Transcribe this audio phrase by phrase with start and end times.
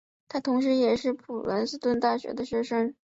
[0.27, 2.95] 他同时也是普雷斯顿大学的学生。